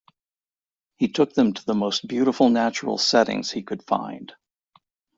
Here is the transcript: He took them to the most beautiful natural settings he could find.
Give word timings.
He 0.95 1.09
took 1.09 1.33
them 1.35 1.53
to 1.53 1.63
the 1.63 1.75
most 1.75 2.07
beautiful 2.07 2.49
natural 2.49 2.97
settings 2.97 3.51
he 3.51 3.61
could 3.61 3.83
find. 3.85 4.33